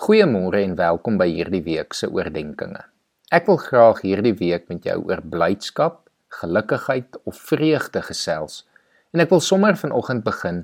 Goeiemôre 0.00 0.62
en 0.64 0.78
welkom 0.78 1.18
by 1.20 1.26
hierdie 1.28 1.60
week 1.60 1.92
se 1.92 2.08
oordeenkings. 2.08 2.86
Ek 3.36 3.44
wil 3.50 3.58
graag 3.60 3.98
hierdie 4.00 4.32
week 4.38 4.62
met 4.72 4.86
jou 4.88 4.94
oor 5.10 5.20
blydskap, 5.20 5.98
gelukkigheid 6.40 7.18
of 7.28 7.36
vreugde 7.50 8.00
gesels. 8.06 8.62
En 9.12 9.20
ek 9.20 9.28
wil 9.34 9.42
sommer 9.44 9.76
vanoggend 9.76 10.24
begin 10.24 10.62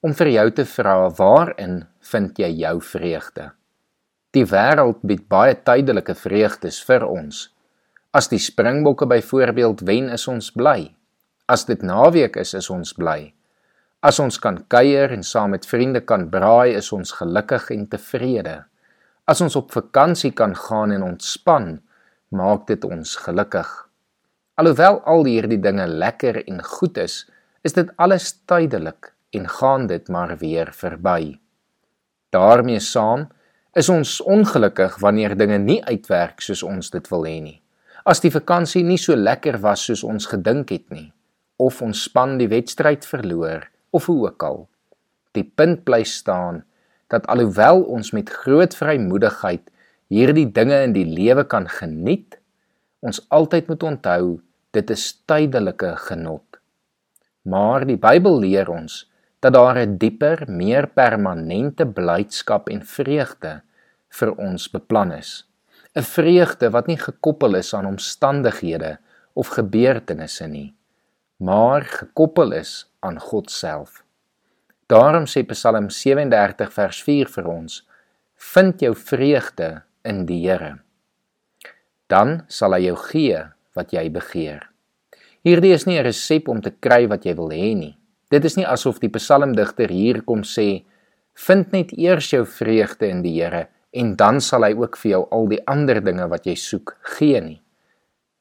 om 0.00 0.14
vir 0.16 0.30
jou 0.32 0.46
te 0.56 0.64
vra 0.70 0.94
waarin 1.18 1.82
vind 2.12 2.40
jy 2.40 2.48
jou 2.62 2.72
vreugde? 2.92 3.50
Die 4.32 4.46
wêreld 4.48 5.04
bied 5.04 5.28
baie 5.28 5.58
tydelike 5.68 6.16
vreugdes 6.16 6.80
vir 6.88 7.04
ons. 7.04 7.42
As 8.16 8.32
die 8.32 8.40
Springbokke 8.40 9.10
byvoorbeeld 9.12 9.84
wen, 9.84 10.08
is 10.16 10.24
ons 10.32 10.48
bly. 10.56 10.94
As 11.44 11.68
dit 11.68 11.84
naweek 11.84 12.40
is, 12.40 12.56
is 12.56 12.72
ons 12.72 12.96
bly. 12.96 13.34
As 14.00 14.16
ons 14.16 14.40
kan 14.40 14.62
kuier 14.64 15.12
en 15.12 15.20
saam 15.20 15.52
met 15.52 15.68
vriende 15.68 16.00
kan 16.00 16.30
braai, 16.32 16.72
is 16.80 16.88
ons 16.96 17.12
gelukkig 17.20 17.68
en 17.76 17.84
tevrede. 17.92 18.56
As 19.28 19.42
ons 19.44 19.58
op 19.60 19.74
vakansie 19.76 20.30
kan 20.32 20.54
gaan 20.56 20.92
en 20.94 21.02
ontspan, 21.04 21.74
maak 22.32 22.64
dit 22.70 22.84
ons 22.84 23.10
gelukkig. 23.26 23.68
Alhoewel 24.56 25.02
al 25.04 25.26
hierdie 25.28 25.60
dinge 25.60 25.84
lekker 25.86 26.40
en 26.46 26.62
goed 26.64 26.96
is, 26.96 27.26
is 27.60 27.76
dit 27.76 27.90
alles 28.00 28.30
tydelik 28.48 29.12
en 29.36 29.44
gaan 29.58 29.86
dit 29.90 30.08
maar 30.08 30.38
weer 30.40 30.72
verby. 30.72 31.38
daarmee 32.30 32.80
saam 32.80 33.28
is 33.72 33.88
ons 33.88 34.20
ongelukkig 34.20 34.98
wanneer 35.00 35.36
dinge 35.36 35.58
nie 35.58 35.84
uitwerk 35.84 36.40
soos 36.40 36.62
ons 36.62 36.90
dit 36.90 37.08
wil 37.08 37.24
hê 37.24 37.38
nie. 37.40 37.60
As 38.04 38.20
die 38.20 38.32
vakansie 38.32 38.82
nie 38.84 38.98
so 38.98 39.16
lekker 39.16 39.60
was 39.60 39.84
soos 39.84 40.04
ons 40.04 40.26
gedink 40.26 40.70
het 40.70 40.90
nie, 40.90 41.12
of 41.56 41.82
ons 41.82 42.02
span 42.02 42.36
die 42.38 42.48
wedstryd 42.48 43.04
verloor, 43.04 43.68
of 43.90 44.06
hoe 44.06 44.28
ook 44.28 44.42
al. 44.42 44.68
Die 45.32 45.44
punt 45.44 45.84
bly 45.84 46.04
staan 46.04 46.64
dat 47.08 47.26
alhoewel 47.26 47.82
ons 47.82 48.12
met 48.12 48.30
groot 48.30 48.74
vrymoedigheid 48.76 49.70
hierdie 50.08 50.48
dinge 50.52 50.82
in 50.84 50.94
die 50.96 51.06
lewe 51.06 51.44
kan 51.44 51.68
geniet, 51.68 52.38
ons 53.04 53.20
altyd 53.28 53.68
moet 53.68 53.82
onthou 53.82 54.38
dit 54.76 54.90
is 54.90 55.04
tydelike 55.28 55.94
genot. 56.08 56.44
Maar 57.48 57.86
die 57.88 57.98
Bybel 58.00 58.40
leer 58.44 58.68
ons 58.72 59.04
dat 59.40 59.54
daar 59.54 59.78
'n 59.78 59.98
dieper, 59.98 60.44
meer 60.50 60.86
permanente 60.86 61.86
blydskap 61.86 62.68
en 62.68 62.82
vreugde 62.82 63.62
vir 64.08 64.30
ons 64.36 64.70
beplan 64.70 65.12
is. 65.12 65.46
'n 65.94 66.02
Vreugde 66.02 66.70
wat 66.70 66.86
nie 66.86 66.98
gekoppel 66.98 67.54
is 67.54 67.74
aan 67.74 67.86
omstandighede 67.86 68.98
of 69.32 69.48
gebeurtenisse 69.48 70.46
nie, 70.46 70.74
maar 71.36 71.82
gekoppel 71.82 72.52
is 72.52 72.90
aan 73.00 73.20
God 73.20 73.50
self. 73.50 74.04
Daarom 74.88 75.26
sê 75.28 75.42
Psalm 75.44 75.90
37 75.92 76.72
vers 76.72 77.02
4 77.04 77.28
vir 77.28 77.48
ons: 77.52 77.82
Vind 78.54 78.80
jou 78.80 78.94
vreugde 78.96 79.82
in 80.04 80.24
die 80.24 80.40
Here. 80.46 80.78
Dan 82.08 82.46
sal 82.48 82.72
hy 82.72 82.86
jou 82.86 82.96
gee 83.10 83.42
wat 83.76 83.92
jy 83.92 84.06
begeer. 84.08 84.64
Hierdie 85.44 85.74
is 85.76 85.84
nie 85.86 85.98
'n 85.98 86.06
resep 86.08 86.48
om 86.48 86.62
te 86.62 86.70
kry 86.70 87.06
wat 87.06 87.26
jy 87.26 87.34
wil 87.36 87.50
hê 87.52 87.74
nie. 87.76 87.98
Dit 88.30 88.44
is 88.44 88.56
nie 88.56 88.66
asof 88.66 88.98
die 89.00 89.12
psalmdigter 89.12 89.90
hier 89.90 90.22
kom 90.22 90.42
sê: 90.42 90.84
Vind 91.34 91.72
net 91.72 91.92
eers 91.92 92.30
jou 92.30 92.44
vreugde 92.44 93.08
in 93.08 93.22
die 93.22 93.42
Here 93.42 93.68
en 93.92 94.16
dan 94.16 94.40
sal 94.40 94.64
hy 94.64 94.72
ook 94.72 94.96
vir 94.96 95.10
jou 95.10 95.28
al 95.30 95.46
die 95.48 95.60
ander 95.66 96.00
dinge 96.00 96.28
wat 96.28 96.46
jy 96.46 96.54
soek 96.54 96.96
gee 97.02 97.40
nie. 97.40 97.60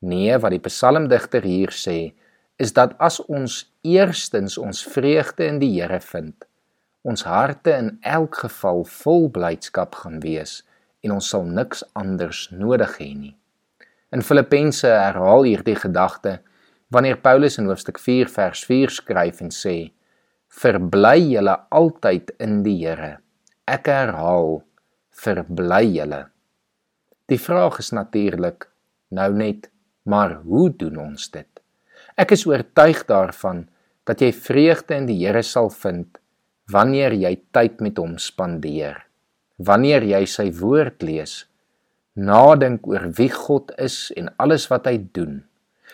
Nee, 0.02 0.38
wat 0.38 0.52
die 0.52 0.60
psalmdigter 0.60 1.44
hier 1.44 1.72
sê, 1.72 2.14
is 2.58 2.74
dat 2.74 2.96
as 2.98 3.20
ons 3.26 3.64
eerstens 3.86 4.58
ons 4.58 4.84
vreugde 4.94 5.46
in 5.46 5.60
die 5.62 5.74
Here 5.78 6.00
vind, 6.02 6.46
ons 7.08 7.24
harte 7.24 7.72
in 7.72 7.92
elk 8.02 8.42
geval 8.44 8.84
vol 9.02 9.30
blydskap 9.34 9.96
gaan 10.02 10.20
wees 10.24 10.64
en 11.06 11.14
ons 11.16 11.30
sal 11.30 11.46
niks 11.46 11.84
anders 11.96 12.48
nodig 12.52 12.98
hê 13.00 13.12
nie. 13.14 13.36
In 14.12 14.24
Filippense 14.26 14.90
herhaal 14.90 15.46
hierdie 15.46 15.78
gedagte 15.78 16.40
wanneer 16.90 17.20
Paulus 17.22 17.58
in 17.62 17.68
hoofstuk 17.70 18.00
4 18.00 18.32
vers 18.32 18.64
4 18.66 18.94
skryf 19.02 19.42
en 19.44 19.52
sê: 19.54 19.92
Verbly 20.48 21.34
julle 21.34 21.58
altyd 21.70 22.32
in 22.40 22.62
die 22.66 22.80
Here. 22.82 23.18
Ek 23.68 23.90
herhaal, 23.92 24.62
verbly 25.12 25.84
julle. 25.92 26.22
Die 27.28 27.40
vraag 27.42 27.82
is 27.84 27.92
natuurlik 27.92 28.70
nou 29.12 29.32
net, 29.36 29.68
maar 30.08 30.38
hoe 30.48 30.70
doen 30.72 30.98
ons 31.10 31.28
dit? 31.34 31.57
Ek 32.18 32.32
is 32.34 32.48
oortuig 32.50 33.04
daarvan 33.06 33.68
dat 34.10 34.24
jy 34.24 34.32
vreugde 34.34 34.96
in 34.98 35.06
die 35.06 35.20
Here 35.20 35.44
sal 35.46 35.70
vind 35.70 36.18
wanneer 36.74 37.14
jy 37.14 37.36
tyd 37.54 37.78
met 37.80 38.00
hom 38.02 38.16
spandeer. 38.18 39.04
Wanneer 39.62 40.02
jy 40.04 40.24
sy 40.26 40.48
woord 40.58 41.06
lees, 41.06 41.46
nadink 42.18 42.88
oor 42.90 43.06
wie 43.20 43.30
God 43.30 43.70
is 43.78 44.10
en 44.18 44.32
alles 44.42 44.66
wat 44.72 44.90
hy 44.90 44.98
doen. 45.14 45.44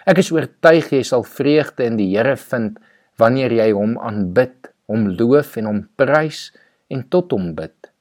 Ek 0.07 0.21
is 0.23 0.31
oortuig 0.31 0.87
jy 0.95 1.01
sal 1.03 1.27
vreugde 1.27 1.83
in 1.91 1.99
die 1.99 2.07
Here 2.13 2.37
vind 2.39 2.79
wanneer 3.19 3.51
jy 3.51 3.67
hom 3.75 3.97
aanbid, 3.99 4.71
hom 4.87 5.09
loof 5.19 5.57
en 5.59 5.67
hom 5.67 5.81
prys 5.99 6.53
en 6.87 7.03
tot 7.11 7.35
hom 7.35 7.51
bid. 7.57 7.91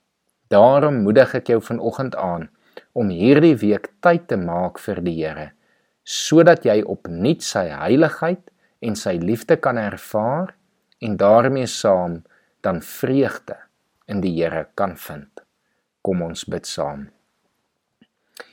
Daarom 0.46 1.02
moedig 1.02 1.34
ek 1.42 1.50
jou 1.50 1.58
vanoggend 1.72 2.14
aan 2.14 2.46
om 2.94 3.10
hierdie 3.10 3.56
week 3.58 3.90
tyd 3.98 4.30
te 4.30 4.38
maak 4.38 4.78
vir 4.78 5.02
die 5.02 5.18
Here 5.18 5.50
sodat 6.02 6.66
jy 6.66 6.80
opnuut 6.82 7.42
sy 7.42 7.68
heiligheid 7.70 8.42
en 8.82 8.98
sy 8.98 9.16
liefde 9.22 9.56
kan 9.62 9.78
ervaar 9.78 10.54
en 11.02 11.16
daarmee 11.16 11.66
saam 11.66 12.22
dan 12.62 12.82
vreugde 12.82 13.56
in 14.06 14.22
die 14.22 14.34
Here 14.36 14.66
kan 14.74 14.96
vind. 14.96 15.42
Kom 16.02 16.22
ons 16.22 16.44
bid 16.50 16.66
saam. 16.66 17.08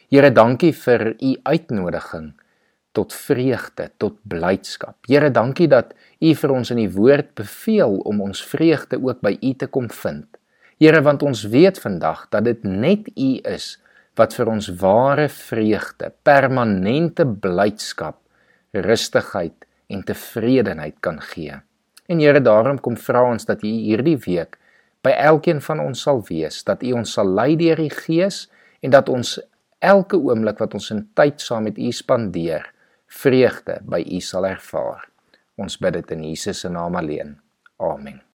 Here, 0.10 0.32
dankie 0.34 0.72
vir 0.74 1.14
u 1.22 1.36
uitnodiging 1.46 2.32
tot 2.98 3.14
vreugde, 3.14 3.92
tot 4.02 4.18
blydskap. 4.26 4.98
Here, 5.06 5.30
dankie 5.30 5.68
dat 5.70 5.94
u 6.22 6.34
vir 6.34 6.54
ons 6.54 6.72
in 6.74 6.82
die 6.82 6.90
woord 6.90 7.36
beveel 7.38 8.00
om 8.10 8.22
ons 8.26 8.42
vreugde 8.46 8.98
ook 8.98 9.22
by 9.22 9.36
u 9.38 9.54
te 9.54 9.70
kom 9.70 9.90
vind. 9.94 10.26
Here, 10.82 11.02
want 11.06 11.22
ons 11.26 11.44
weet 11.54 11.78
vandag 11.82 12.26
dat 12.34 12.48
dit 12.50 12.66
net 12.66 13.10
u 13.14 13.30
is 13.46 13.76
wat 14.20 14.36
vir 14.36 14.52
ons 14.52 14.68
ware 14.82 15.30
vreugde, 15.32 16.12
permanente 16.28 17.26
blydskap, 17.26 18.20
rustigheid 18.76 19.66
en 19.90 20.04
tevredenheid 20.06 21.00
kan 21.06 21.22
gee. 21.32 21.62
En 22.10 22.20
Here, 22.20 22.42
daarom 22.42 22.80
kom 22.82 22.98
vra 22.98 23.24
ons 23.32 23.46
dat 23.48 23.64
U 23.64 23.70
hierdie 23.70 24.18
week 24.26 24.58
by 25.06 25.14
elkeen 25.16 25.62
van 25.64 25.80
ons 25.84 26.04
sal 26.04 26.24
wees, 26.28 26.64
dat 26.68 26.84
U 26.84 26.98
ons 27.00 27.14
sal 27.16 27.30
lei 27.38 27.54
deur 27.60 27.80
die 27.80 27.94
Gees 27.94 28.48
en 28.84 28.94
dat 28.96 29.10
ons 29.10 29.38
elke 29.80 30.20
oomblik 30.20 30.60
wat 30.60 30.76
ons 30.76 30.92
in 30.96 31.06
tyd 31.16 31.40
saam 31.42 31.70
met 31.70 31.80
U 31.80 31.92
spandeer, 31.96 32.66
vreugde 33.08 33.80
by 33.88 34.02
U 34.04 34.24
sal 34.26 34.50
ervaar. 34.50 35.06
Ons 35.60 35.80
bid 35.80 36.00
dit 36.02 36.18
in 36.18 36.26
Jesus 36.32 36.66
se 36.66 36.72
naam 36.72 37.00
alleen. 37.00 37.38
Amen. 37.80 38.29